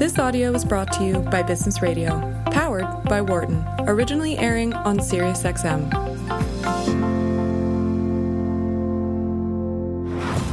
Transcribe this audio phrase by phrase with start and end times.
[0.00, 4.98] This audio is brought to you by Business Radio, powered by Wharton, originally airing on
[4.98, 5.90] SiriusXM.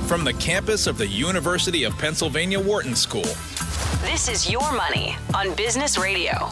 [0.06, 3.24] From the campus of the University of Pennsylvania Wharton School.
[4.02, 6.50] This is Your Money on Business Radio.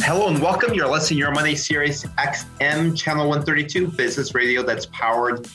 [0.00, 0.74] Hello and welcome.
[0.74, 5.48] You're listening to Your Money Sirius XM, Channel 132, business radio that's powered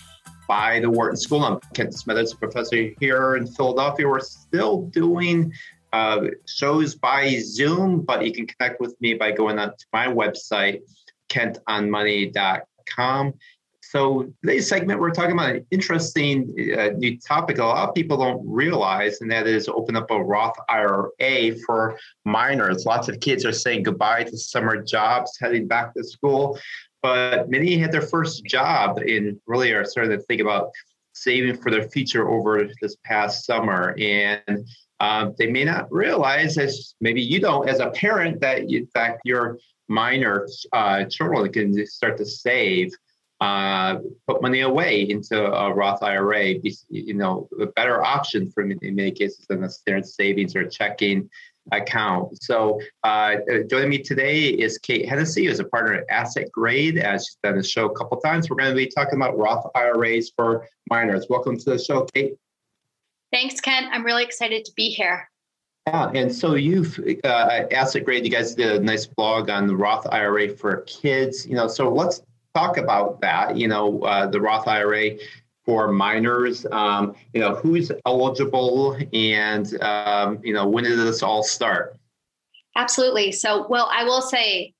[0.51, 1.45] by the Wharton School.
[1.45, 4.05] I'm Kent Smetters, a professor here in Philadelphia.
[4.05, 5.53] We're still doing
[5.93, 10.07] uh, shows by Zoom, but you can connect with me by going on to my
[10.07, 10.81] website,
[11.29, 13.33] kentonmoney.com.
[13.79, 17.59] So today's segment, we're talking about an interesting uh, new topic.
[17.59, 21.97] A lot of people don't realize, and that is open up a Roth IRA for
[22.25, 22.85] minors.
[22.85, 26.59] Lots of kids are saying goodbye to summer jobs, heading back to school
[27.01, 30.69] but many had their first job and really are starting to think about
[31.13, 33.95] saving for their future over this past summer.
[33.99, 34.67] And
[34.99, 39.21] um, they may not realize, as maybe you don't, as a parent, that in fact
[39.25, 42.91] your minor uh, children can start to save,
[43.41, 43.97] uh,
[44.27, 46.55] put money away into a Roth IRA.
[46.89, 51.29] You know, a better option for in many cases than a standard savings or checking
[51.71, 52.41] account.
[52.41, 53.35] So uh,
[53.69, 56.97] joining me today is Kate Hennessy, who's a partner at AssetGrade.
[56.97, 59.65] As she's done the show a couple times, we're going to be talking about Roth
[59.75, 61.27] IRAs for minors.
[61.29, 62.35] Welcome to the show, Kate.
[63.31, 63.87] Thanks, Ken.
[63.91, 65.29] I'm really excited to be here.
[65.87, 68.23] Yeah, and so you've uh, AssetGrade.
[68.23, 71.45] You guys did a nice blog on the Roth IRA for kids.
[71.47, 72.21] You know, so let's
[72.53, 73.57] talk about that.
[73.57, 75.11] You know, uh, the Roth IRA
[75.71, 76.65] for minors?
[76.69, 81.95] Um, you know, who's eligible and, um, you know, when did this all start?
[82.75, 83.31] Absolutely.
[83.31, 84.73] So, well, I will say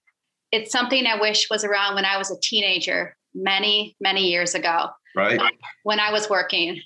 [0.51, 4.89] it's something I wish was around when I was a teenager many, many years ago.
[5.15, 5.39] Right.
[5.83, 6.81] When I was working.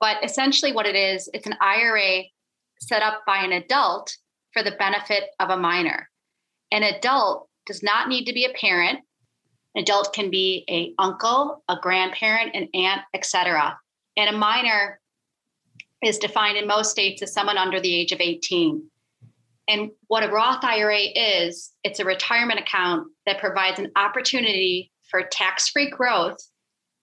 [0.00, 2.24] But essentially, what it is, it's an IRA
[2.78, 4.14] set up by an adult
[4.52, 6.10] for the benefit of a minor.
[6.72, 9.00] An adult does not need to be a parent
[9.74, 13.78] an adult can be a uncle, a grandparent, an aunt, etc.
[14.16, 15.00] And a minor
[16.02, 18.82] is defined in most states as someone under the age of 18.
[19.68, 25.22] And what a Roth IRA is, it's a retirement account that provides an opportunity for
[25.22, 26.38] tax free growth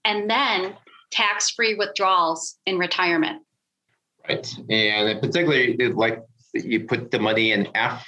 [0.04, 0.75] and then
[1.12, 3.42] tax free withdrawals in retirement.
[4.28, 4.52] Right.
[4.70, 6.24] And particularly, like
[6.54, 8.06] you put the money in after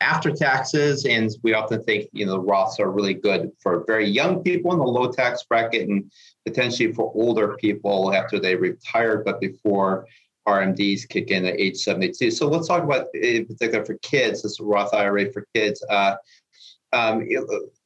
[0.00, 1.04] after taxes.
[1.04, 4.72] And we often think, you know, the Roths are really good for very young people
[4.72, 6.10] in the low tax bracket and
[6.46, 10.06] potentially for older people after they retired, but before
[10.48, 12.30] RMDs kick in at age 72.
[12.30, 15.84] So let's talk about, in particular for kids, this Roth IRA for kids.
[15.88, 16.16] Uh,
[16.92, 17.28] um,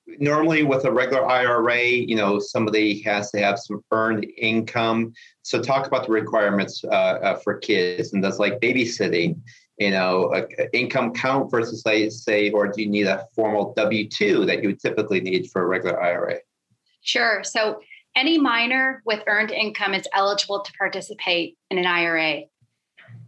[0.07, 5.13] normally with a regular IRA, you know, somebody has to have some earned income.
[5.43, 9.41] So talk about the requirements uh, uh, for kids and that's like babysitting
[9.79, 14.09] you know, a, income count versus say, say, or do you need a formal W
[14.09, 16.37] two that you would typically need for a regular IRA?
[17.03, 17.43] Sure.
[17.45, 17.81] So
[18.17, 22.43] any minor with earned income is eligible to participate in an IRA.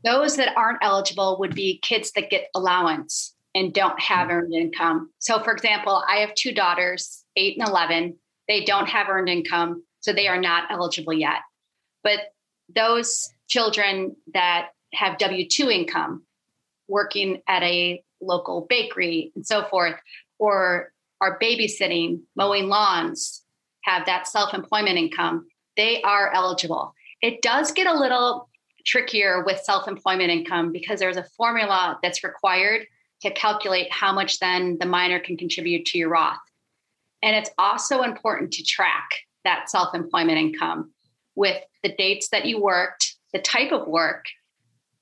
[0.04, 5.10] Those that aren't eligible would be kids that get allowance and don't have earned income.
[5.18, 8.16] So, for example, I have two daughters, eight and 11.
[8.48, 11.40] They don't have earned income, so they are not eligible yet.
[12.04, 12.20] But
[12.74, 16.22] those children that have W 2 income,
[16.88, 19.96] working at a local bakery and so forth,
[20.38, 23.42] or are babysitting, mowing lawns,
[23.82, 26.94] have that self employment income, they are eligible.
[27.22, 28.48] It does get a little
[28.84, 32.86] trickier with self employment income because there's a formula that's required
[33.22, 36.38] to calculate how much then the minor can contribute to your Roth.
[37.22, 39.08] And it's also important to track
[39.44, 40.92] that self employment income
[41.34, 44.26] with the dates that you worked, the type of work,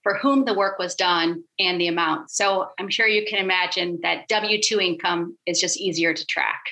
[0.05, 2.31] for whom the work was done and the amount.
[2.31, 6.63] So I'm sure you can imagine that W 2 income is just easier to track.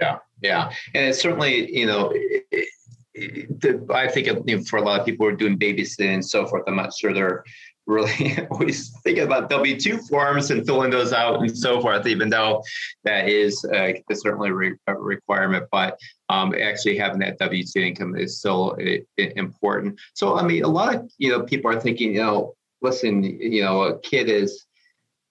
[0.00, 0.70] Yeah, yeah.
[0.94, 2.68] And it's certainly, you know, it,
[3.14, 4.28] it, I think
[4.68, 7.12] for a lot of people who are doing babysitting and so forth, I'm not sure
[7.12, 7.44] they're
[7.86, 12.28] really always thinking about W two forms and filling those out and so forth, even
[12.28, 12.62] though
[13.04, 14.50] that is uh, certainly
[14.86, 15.66] a requirement.
[15.70, 15.98] But
[16.28, 18.76] um, actually having that W two income is still
[19.16, 19.98] important.
[20.14, 23.62] So I mean, a lot of you know people are thinking, you know, listen, you
[23.62, 24.66] know, a kid is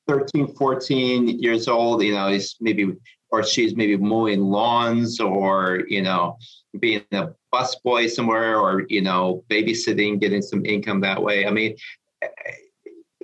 [0.08, 2.94] 13, 14 years old, you know, he's maybe
[3.34, 6.38] or she's maybe mowing lawns or you know
[6.80, 11.76] being a busboy somewhere or you know babysitting getting some income that way i mean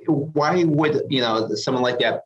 [0.07, 2.24] why would you know someone like that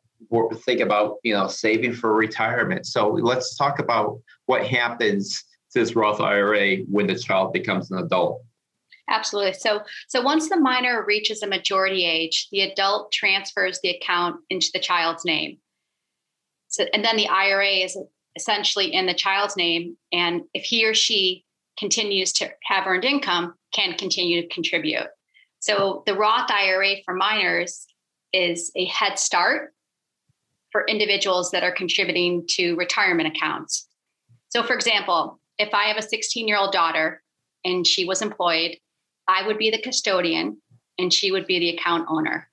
[0.64, 2.86] think about you know saving for retirement?
[2.86, 7.98] So let's talk about what happens to this Roth IRA when the child becomes an
[7.98, 8.42] adult.
[9.08, 9.52] Absolutely.
[9.52, 14.68] So, so once the minor reaches a majority age, the adult transfers the account into
[14.72, 15.58] the child's name.
[16.68, 17.98] So, and then the IRA is
[18.34, 21.44] essentially in the child's name, and if he or she
[21.78, 25.06] continues to have earned income, can continue to contribute.
[25.64, 27.86] So, the Roth IRA for minors
[28.34, 29.72] is a head start
[30.70, 33.88] for individuals that are contributing to retirement accounts.
[34.50, 37.22] So, for example, if I have a 16 year old daughter
[37.64, 38.76] and she was employed
[39.26, 40.60] I would be the custodian
[40.98, 42.50] and she would be the account owner.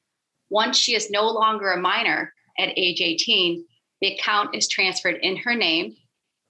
[0.49, 3.65] Once she is no longer a minor at age 18,
[3.99, 5.97] the account is transferred in her name.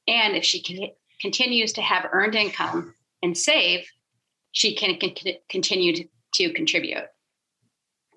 [0.07, 0.91] And if she can,
[1.21, 2.93] continues to have earned income
[3.23, 3.89] and save,
[4.51, 7.05] she can con- continue to, to contribute.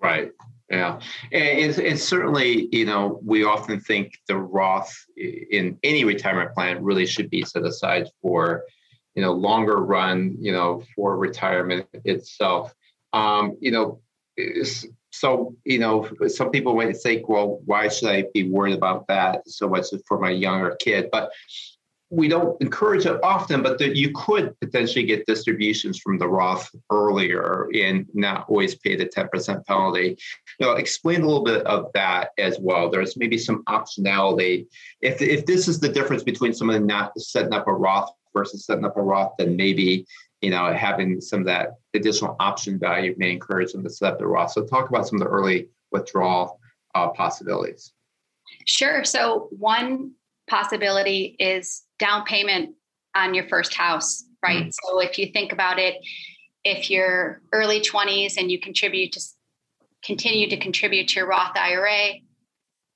[0.02, 0.32] Right.
[0.70, 0.98] Yeah,
[1.30, 7.04] and, and, certainly, you know, we often think the Roth in any retirement plan really
[7.04, 8.64] should be set aside for
[9.14, 12.74] you know, longer run, you know, for retirement itself.
[13.12, 14.00] Um, you know,
[15.12, 19.48] so you know, some people might think, well, why should I be worried about that
[19.48, 21.08] so much for my younger kid?
[21.12, 21.30] But
[22.14, 26.70] we don't encourage it often, but that you could potentially get distributions from the Roth
[26.90, 30.16] earlier and not always pay the 10% penalty.
[30.60, 32.88] You know, explain a little bit of that as well.
[32.88, 34.66] There's maybe some optionality.
[35.00, 38.84] If, if this is the difference between someone not setting up a Roth versus setting
[38.84, 40.06] up a Roth, then maybe
[40.40, 44.18] you know having some of that additional option value may encourage them to set up
[44.18, 44.52] the Roth.
[44.52, 46.60] So talk about some of the early withdrawal
[46.94, 47.92] uh, possibilities.
[48.66, 49.04] Sure.
[49.04, 50.12] So one
[50.48, 52.74] possibility is down payment
[53.14, 54.64] on your first house, right?
[54.64, 54.70] Mm-hmm.
[54.84, 55.94] So if you think about it,
[56.64, 59.20] if you're early 20s and you contribute to
[60.04, 62.20] continue to contribute to your Roth IRA,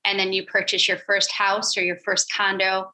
[0.05, 2.93] and then you purchase your first house or your first condo,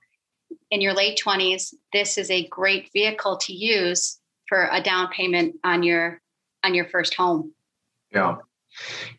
[0.71, 5.57] in your late 20s, this is a great vehicle to use for a down payment
[5.65, 6.21] on your
[6.63, 7.53] on your first home.
[8.13, 8.37] Yeah.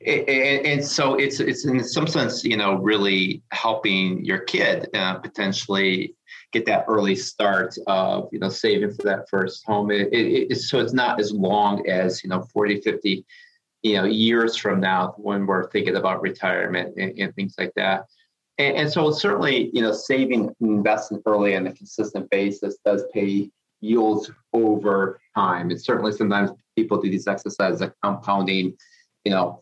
[0.05, 5.15] And, and, so it's it's in some sense, you know, really helping your kid uh,
[5.15, 6.15] potentially
[6.55, 9.91] get that early start of you know saving for that first home.
[9.91, 13.25] It, it, it, so it's not as long as you know 40, 50,
[13.83, 18.05] you know, years from now when we're thinking about retirement and, and things like that.
[18.57, 23.03] And, and so certainly, you know, saving and investing early on a consistent basis does
[23.13, 23.49] pay
[23.81, 25.71] yields over time.
[25.71, 28.77] It's certainly sometimes people do these exercises like compounding,
[29.25, 29.59] you know,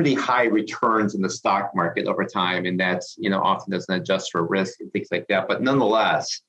[0.00, 2.64] pretty high returns in the stock market over time.
[2.64, 5.46] And that's, you know, often doesn't adjust for risk and things like that.
[5.46, 6.40] But nonetheless,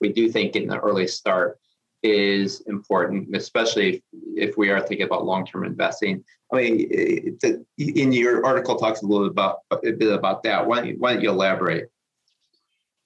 [0.00, 1.56] we do think getting an early start
[2.02, 4.02] is important, especially if,
[4.50, 6.24] if we are thinking about long-term investing.
[6.52, 7.38] I mean,
[7.78, 10.66] in your article talks a little bit about a bit about that.
[10.66, 11.84] Why don't you, why don't you elaborate?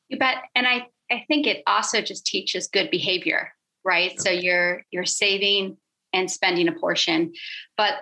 [0.08, 0.37] You bet.
[0.55, 3.53] And I, I think it also just teaches good behavior,
[3.85, 4.19] right?
[4.19, 5.76] So you're you're saving
[6.14, 7.35] and spending a portion,
[7.76, 8.00] but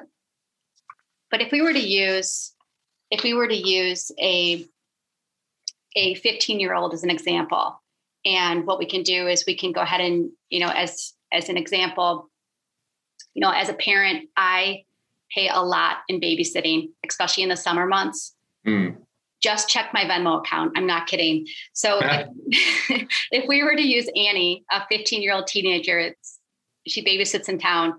[1.30, 2.54] but if we were to use
[3.10, 4.66] if we were to use a
[5.96, 7.80] a 15 year old as an example
[8.24, 11.48] and what we can do is we can go ahead and you know as as
[11.48, 12.28] an example
[13.34, 14.84] you know as a parent i
[15.34, 18.34] pay a lot in babysitting especially in the summer months.
[18.66, 18.96] Mm.
[19.40, 20.72] just check my venmo account.
[20.76, 21.46] I'm not kidding.
[21.72, 26.14] So if, if, we were to use annie a 15 year old teenager
[26.86, 27.94] she babysits in town.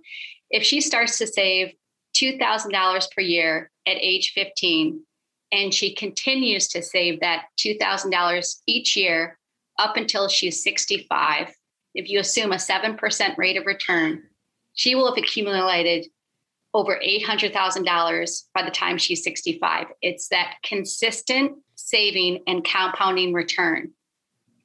[0.50, 1.74] If she starts to save
[2.15, 5.01] $2000 per year at age 15
[5.51, 9.37] and she continues to save that $2000 each year
[9.80, 11.51] up until she's 65,
[11.95, 14.23] if you assume a 7% rate of return,
[14.73, 16.06] she will have accumulated
[16.73, 19.87] over $800,000 by the time she's 65.
[20.01, 23.92] It's that consistent saving and compounding return.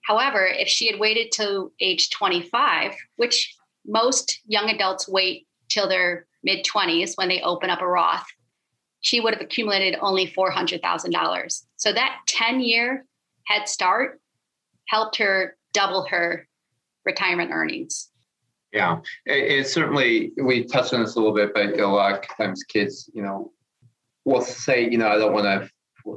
[0.03, 6.27] However, if she had waited till age 25, which most young adults wait till their
[6.45, 8.27] mid 20s when they open up a Roth,
[9.01, 11.63] she would have accumulated only $400,000.
[11.77, 13.05] So that 10 year
[13.47, 14.21] head start
[14.89, 16.47] helped her double her
[17.05, 18.11] retirement earnings.
[18.73, 22.37] Yeah, it, it, certainly, we touched on this a little bit, but a lot of
[22.37, 23.53] times kids, you know,
[24.25, 25.71] will say, you know, I don't want to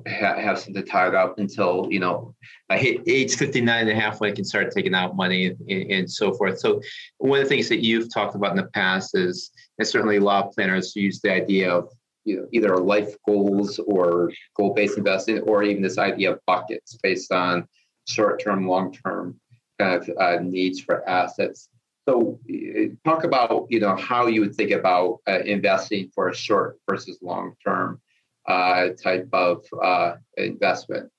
[0.07, 2.35] ha- have something tied up until, you know,
[2.69, 5.91] I hit age 59 and a half when I can start taking out money and,
[5.91, 6.59] and so forth.
[6.59, 6.81] So
[7.17, 10.21] one of the things that you've talked about in the past is, and certainly a
[10.21, 11.89] lot of planners use the idea of
[12.25, 17.31] you know, either life goals or goal-based investing, or even this idea of buckets based
[17.31, 17.65] on
[18.05, 19.39] short-term, long-term
[19.79, 21.69] kind of uh, needs for assets.
[22.07, 26.35] So, uh, talk about you know how you would think about uh, investing for a
[26.35, 28.01] short versus long-term
[28.47, 31.11] uh, type of uh, investment.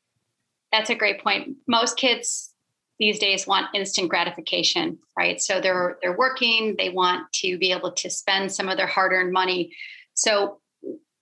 [0.73, 1.57] That's a great point.
[1.67, 2.53] Most kids
[2.99, 5.41] these days want instant gratification, right?
[5.41, 9.33] So they're they're working, they want to be able to spend some of their hard-earned
[9.33, 9.73] money.
[10.15, 10.61] So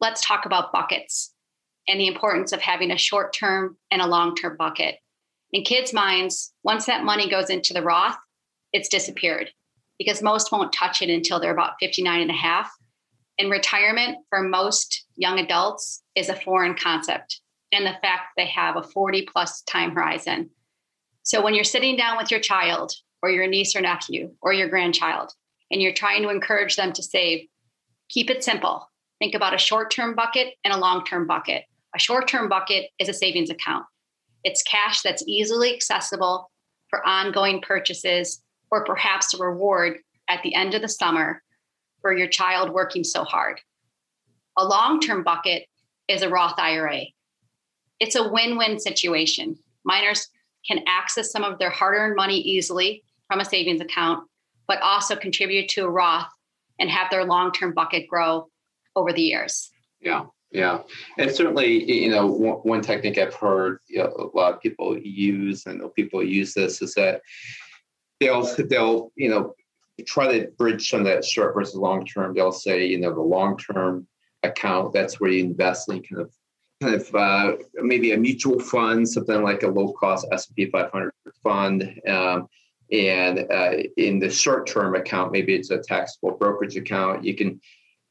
[0.00, 1.32] let's talk about buckets
[1.86, 4.96] and the importance of having a short-term and a long-term bucket.
[5.52, 8.16] In kids' minds, once that money goes into the Roth,
[8.72, 9.50] it's disappeared
[9.98, 12.70] because most won't touch it until they're about 59 and a half.
[13.38, 17.40] And retirement for most young adults is a foreign concept.
[17.72, 20.50] And the fact they have a 40 plus time horizon.
[21.22, 24.68] So when you're sitting down with your child or your niece or nephew or your
[24.68, 25.32] grandchild,
[25.70, 27.48] and you're trying to encourage them to save,
[28.08, 28.88] keep it simple.
[29.18, 31.64] Think about a short term bucket and a long term bucket.
[31.94, 33.84] A short term bucket is a savings account,
[34.44, 36.50] it's cash that's easily accessible
[36.88, 41.42] for ongoing purchases or perhaps a reward at the end of the summer
[42.06, 43.60] for your child working so hard.
[44.56, 45.66] A long term bucket
[46.06, 47.00] is a Roth IRA.
[47.98, 49.58] It's a win win situation.
[49.84, 50.28] Minors
[50.68, 54.22] can access some of their hard earned money easily from a savings account,
[54.68, 56.28] but also contribute to a Roth
[56.78, 58.46] and have their long term bucket grow
[58.94, 59.68] over the years.
[60.00, 60.26] Yeah.
[60.52, 60.82] Yeah,
[61.18, 64.96] and certainly, you know, one, one technique I've heard you know, a lot of people
[64.96, 67.20] use, and people use this, is that
[68.20, 69.54] they'll they'll you know
[70.04, 72.34] try to bridge some of that short versus long term.
[72.34, 74.06] They'll say, you know, the long term
[74.42, 76.32] account that's where you invest in kind of
[76.80, 81.10] kind of uh, maybe a mutual fund, something like a low cost S&P 500
[81.42, 82.00] fund.
[82.06, 82.48] Um,
[82.92, 87.24] and uh, in the short term account, maybe it's a taxable brokerage account.
[87.24, 87.60] You can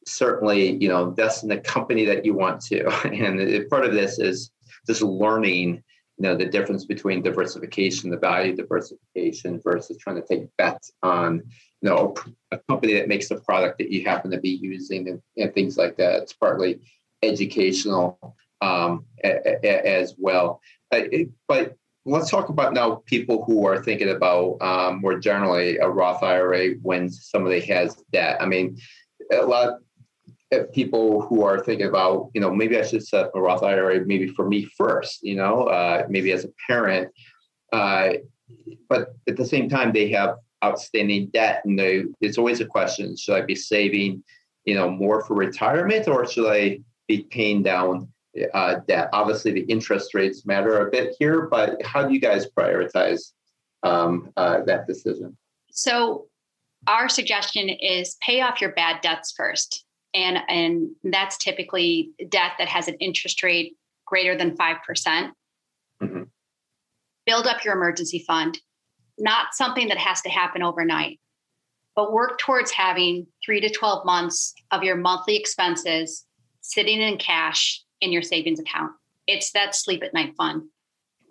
[0.08, 2.89] certainly, you know, invest in the company that you want to.
[3.06, 4.51] And part of this is
[4.88, 5.84] just learning,
[6.17, 11.43] you know, the difference between diversification, the value diversification versus trying to take bets on,
[11.81, 12.15] you know,
[12.51, 15.77] a company that makes the product that you happen to be using and, and things
[15.77, 16.24] like that.
[16.24, 16.79] It's partly
[17.22, 20.62] educational um, a, a, as well.
[20.91, 21.01] Uh,
[21.48, 26.24] but let's talk about now people who are thinking about um, more generally a Roth
[26.24, 28.41] IRA when somebody has debt.
[28.41, 28.77] I mean,
[29.34, 29.79] a lot
[30.52, 34.06] of people who are thinking about, you know, maybe I should set a Roth IRA
[34.06, 37.12] maybe for me first, you know, uh, maybe as a parent.
[37.74, 38.14] Uh,
[38.88, 43.18] but at the same time, they have outstanding debt, and they, it's always a question:
[43.18, 44.24] Should I be saving,
[44.66, 48.08] you know, more for retirement, or should I be paying down
[48.54, 49.10] uh, debt.
[49.14, 53.32] Obviously, the interest rates matter a bit here, but how do you guys prioritize
[53.84, 55.38] um, uh, that decision?
[55.72, 56.28] So,
[56.88, 59.85] our suggestion is pay off your bad debts first,
[60.15, 65.34] and and that's typically debt that has an interest rate greater than five percent.
[66.01, 66.24] Mm-hmm.
[67.25, 68.60] Build up your emergency fund.
[69.17, 71.19] Not something that has to happen overnight,
[71.95, 76.25] but work towards having three to twelve months of your monthly expenses
[76.62, 78.91] sitting in cash in your savings account.
[79.27, 80.63] It's that sleep at night fund.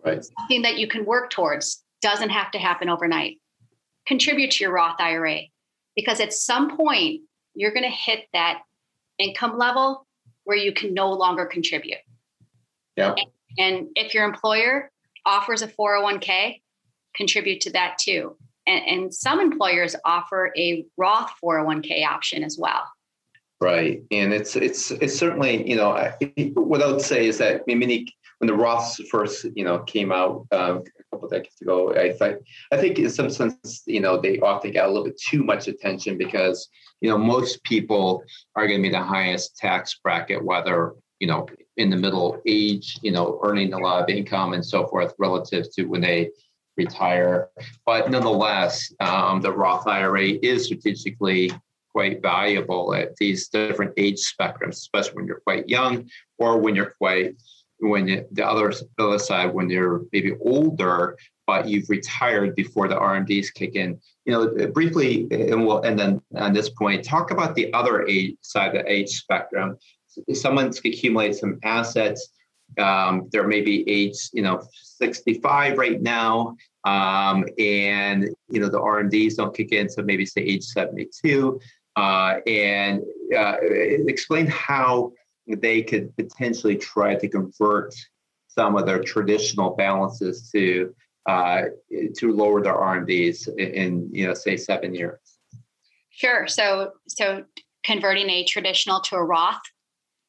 [0.04, 0.24] Right.
[0.38, 3.38] Something that you can work towards doesn't have to happen overnight.
[4.06, 5.40] Contribute to your Roth IRA
[5.96, 7.22] because at some point
[7.54, 8.60] you're going to hit that
[9.18, 10.06] income level
[10.44, 11.98] where you can no longer contribute.
[12.96, 13.14] Yeah.
[13.16, 13.26] And,
[13.58, 14.90] and if your employer
[15.26, 16.60] offers a 401k,
[17.14, 18.36] contribute to that too.
[18.66, 22.84] And, and some employers offer a Roth 401k option as well.
[23.60, 26.12] Right, and it's it's it's certainly you know
[26.54, 28.06] what I would say is that many
[28.38, 30.80] when the Roths first you know came out a
[31.24, 32.38] couple decades ago, I think
[32.72, 35.68] I think in some sense you know they often got a little bit too much
[35.68, 36.68] attention because
[37.00, 38.22] you know most people
[38.56, 42.98] are going to be the highest tax bracket, whether you know in the middle age,
[43.02, 46.30] you know earning a lot of income and so forth relative to when they
[46.76, 47.50] retire.
[47.86, 51.52] But nonetheless, um, the Roth IRA is strategically
[51.92, 56.94] quite valuable at these different age spectrums, especially when you're quite young or when you're
[56.98, 57.36] quite
[57.80, 61.16] when you, the other, the other side when you're maybe older
[61.46, 64.00] but you've retired before the RMDs kick in.
[64.24, 68.36] You know, briefly, and we'll and then on this point, talk about the other age
[68.40, 69.76] side of the age spectrum.
[70.32, 72.30] Someone's accumulated some assets,
[72.78, 79.36] um, they're maybe age, you know, 65 right now, um, and you know the RMDs
[79.36, 81.60] don't kick in, so maybe say age 72
[81.96, 83.02] uh, and
[83.36, 85.12] uh, explain how
[85.46, 87.94] they could potentially try to convert
[88.48, 90.94] some of their traditional balances to
[91.26, 91.62] uh,
[92.16, 95.18] to lower their RMDs in, in you know say seven years.
[96.10, 96.46] Sure.
[96.46, 97.44] So so
[97.84, 99.60] converting a traditional to a Roth.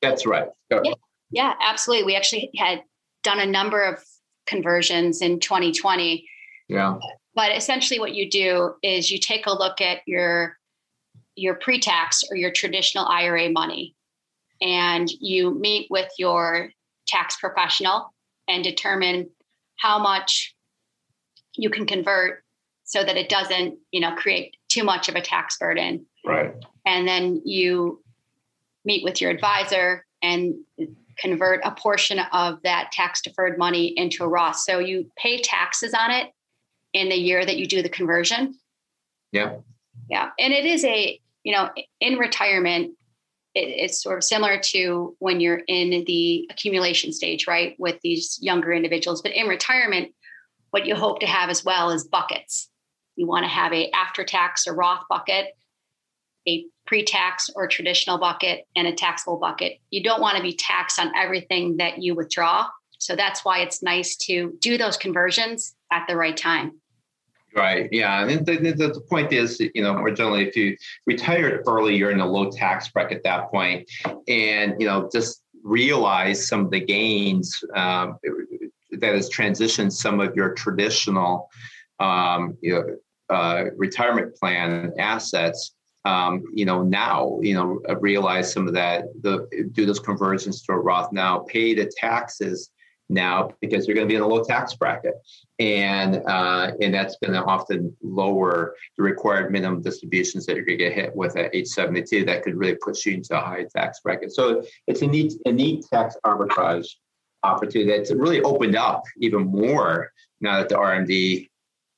[0.02, 0.48] That's right.
[0.70, 0.94] Yeah,
[1.32, 2.06] yeah, absolutely.
[2.06, 2.84] We actually had
[3.24, 4.04] done a number of
[4.46, 6.28] conversions in 2020.
[6.68, 6.98] Yeah.
[7.34, 10.58] But essentially, what you do is you take a look at your
[11.36, 13.94] your pre-tax or your traditional IRA money
[14.62, 16.70] and you meet with your
[17.08, 18.14] tax professional
[18.48, 19.30] and determine
[19.78, 20.56] how much
[21.56, 22.44] you can convert
[22.84, 26.06] so that it doesn't, you know, create too much of a tax burden.
[26.26, 26.54] Right.
[26.86, 28.04] And then you
[28.84, 30.56] meet with your advisor and
[31.18, 34.58] convert a portion of that tax deferred money into a Roth.
[34.58, 36.32] So you pay taxes on it
[36.94, 38.56] in the year that you do the conversion.
[39.32, 39.58] Yeah.
[40.10, 40.30] Yeah.
[40.40, 41.70] And it is a, you know,
[42.00, 42.92] in retirement,
[43.56, 47.76] it, it's sort of similar to when you're in the accumulation stage, right?
[47.80, 49.22] With these younger individuals.
[49.22, 50.14] But in retirement,
[50.72, 52.70] what you hope to have as well is buckets.
[53.16, 55.48] You want to have a after tax or Roth bucket,
[56.48, 59.80] a pre-tax or traditional bucket, and a taxable bucket.
[59.90, 62.68] You don't want to be taxed on everything that you withdraw.
[63.00, 66.80] So that's why it's nice to do those conversions at the right time.
[67.56, 67.88] Right.
[67.90, 68.28] Yeah.
[68.28, 72.12] And the, the, the, point is, you know, more generally, if you retired early, you're
[72.12, 73.90] in a low tax bracket at that point,
[74.28, 78.18] and you know, just realize some of the gains um,
[78.92, 81.50] that has transitioned some of your traditional,
[82.02, 85.76] um, you know, uh, retirement plan assets.
[86.04, 89.06] Um, you know, now, you know, realize some of that.
[89.22, 92.70] The do those conversions to a Roth now, pay the taxes
[93.08, 95.16] now because you're going to be in a low tax bracket
[95.60, 100.78] and uh, and that's going to often lower the required minimum distributions that you're going
[100.78, 103.66] to get hit with at age 72 that could really push you into a high
[103.76, 104.34] tax bracket.
[104.34, 106.88] So it's a neat a neat tax arbitrage
[107.44, 111.48] opportunity that's really opened up even more now that the rmd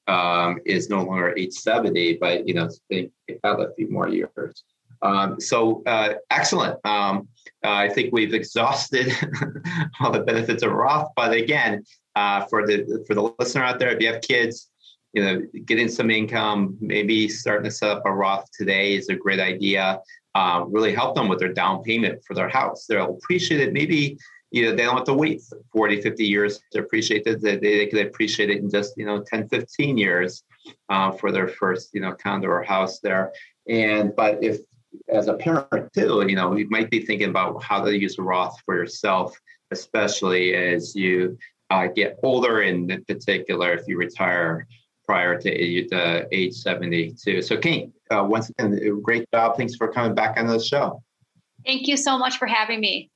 [0.08, 3.12] um, is no longer age 70 but you know it's
[3.44, 4.64] had a few more years
[5.02, 6.80] um, so uh, excellent.
[6.86, 7.28] Um,
[7.64, 9.12] uh, I think we've exhausted
[10.00, 11.84] all the benefits of Roth, but again,
[12.16, 14.70] uh, for the for the listener out there, if you have kids,
[15.14, 19.16] you know, getting some income, maybe starting to set up a Roth today is a
[19.16, 20.00] great idea.
[20.36, 22.86] Uh, really help them with their down payment for their house.
[22.86, 23.74] They'll appreciate it.
[23.74, 24.18] Maybe
[24.52, 25.42] you know they don't have to wait
[25.74, 29.22] 40 50 years to appreciate it they, they could appreciate it in just you know
[29.22, 30.44] 10 15 years
[30.90, 33.34] uh, for their first you know condo or house there
[33.68, 34.62] and but if
[35.10, 38.60] as a parent too, you know, you might be thinking about how to use Roth
[38.66, 39.38] for yourself,
[39.72, 41.38] especially as you
[41.70, 44.68] uh, get older, and in particular, if you retire
[45.06, 47.42] prior to age, uh, age 72.
[47.42, 49.58] So, Kate, uh, once again, great job.
[49.58, 51.02] Thanks for coming back on the show.
[51.66, 53.10] Thank you so much for having me.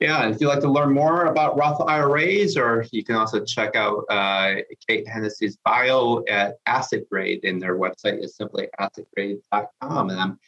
[0.00, 3.44] Yeah, and if you'd like to learn more about Roth IRAs, or you can also
[3.44, 10.10] check out uh, Kate Hennessy's bio at AssetGrade, and their website is simply assetgrade.com.
[10.10, 10.38] And I'm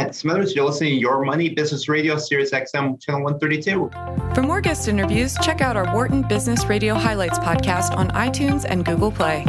[0.00, 0.54] Kent Smetters.
[0.54, 3.90] You're listening to Your Money Business Radio, Sirius XM, Channel 132.
[4.34, 8.82] For more guest interviews, check out our Wharton Business Radio Highlights podcast on iTunes and
[8.82, 9.44] Google Play.